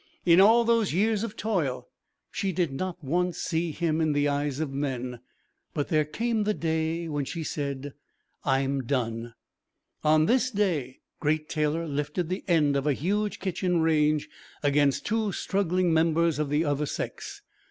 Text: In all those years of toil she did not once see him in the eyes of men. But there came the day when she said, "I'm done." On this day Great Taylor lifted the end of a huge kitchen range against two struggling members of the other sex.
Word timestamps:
In 0.25 0.41
all 0.41 0.63
those 0.63 0.93
years 0.93 1.23
of 1.23 1.35
toil 1.37 1.87
she 2.31 2.51
did 2.51 2.71
not 2.73 3.03
once 3.03 3.37
see 3.37 3.69
him 3.71 4.01
in 4.01 4.13
the 4.13 4.27
eyes 4.27 4.59
of 4.59 4.71
men. 4.73 5.19
But 5.75 5.89
there 5.89 6.05
came 6.05 6.43
the 6.43 6.55
day 6.55 7.07
when 7.07 7.23
she 7.23 7.43
said, 7.43 7.93
"I'm 8.43 8.81
done." 8.85 9.35
On 10.03 10.25
this 10.25 10.49
day 10.49 11.01
Great 11.19 11.49
Taylor 11.49 11.85
lifted 11.87 12.29
the 12.29 12.43
end 12.47 12.75
of 12.75 12.87
a 12.87 12.93
huge 12.93 13.37
kitchen 13.39 13.81
range 13.83 14.27
against 14.63 15.05
two 15.05 15.31
struggling 15.33 15.93
members 15.93 16.39
of 16.39 16.49
the 16.49 16.65
other 16.65 16.87
sex. 16.87 17.43